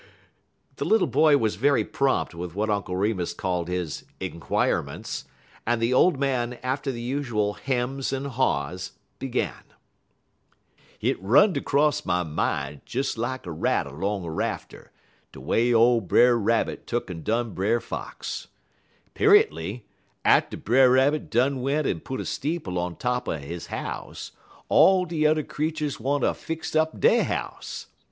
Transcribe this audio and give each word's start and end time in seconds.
The 0.77 0.85
little 0.85 1.05
boy 1.05 1.37
was 1.37 1.57
very 1.57 1.83
prompt 1.85 2.33
with 2.33 2.55
what 2.55 2.71
Uncle 2.71 2.95
Remus 2.95 3.35
called 3.35 3.67
his 3.67 4.03
"inquirements," 4.19 5.25
and 5.63 5.79
the 5.79 5.93
old 5.93 6.17
man, 6.19 6.57
after 6.63 6.91
the 6.91 7.03
usual 7.03 7.53
"hems" 7.53 8.11
and 8.11 8.25
"haws," 8.25 8.93
began. 9.19 9.61
"Hit 10.97 11.21
run'd 11.21 11.63
'cross 11.65 12.03
my 12.03 12.23
min' 12.23 12.81
des 12.83 13.05
lak 13.15 13.45
a 13.45 13.51
rat 13.51 13.93
'long 13.95 14.23
a 14.25 14.31
rafter, 14.31 14.91
de 15.33 15.39
way 15.39 15.71
ole 15.71 16.01
Brer 16.01 16.35
Rabbit 16.35 16.87
tuk'n 16.87 17.21
done 17.23 17.51
Brer 17.53 17.79
Fox. 17.79 18.47
'Periently, 19.13 19.83
atter 20.25 20.57
Brer 20.57 20.89
Rabbit 20.89 21.29
done 21.29 21.61
went 21.61 21.85
en 21.85 21.99
put 21.99 22.19
a 22.19 22.25
steeple 22.25 22.79
on 22.79 22.95
top 22.95 23.27
er 23.27 23.37
he 23.37 23.55
house, 23.69 24.31
all 24.67 25.05
de 25.05 25.17
yuther 25.17 25.43
creeturs 25.43 25.99
wanter 25.99 26.33
fix 26.33 26.75
up 26.75 26.99
dey 26.99 27.19
house. 27.21 27.85